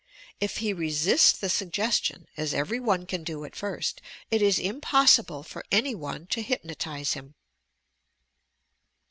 If 0.39 0.57
he 0.57 0.73
resists 0.73 1.31
the 1.31 1.47
suggestion, 1.47 2.25
as 2.35 2.55
every 2.55 2.79
one 2.79 3.05
can 3.05 3.23
do 3.23 3.45
at 3.45 3.55
first, 3.55 4.01
it 4.31 4.41
is 4.41 4.57
impossible 4.57 5.43
for 5.43 5.63
any 5.71 5.93
one 5.93 6.25
to 6.31 6.41
hypnotize 6.41 7.13
him. 7.13 7.35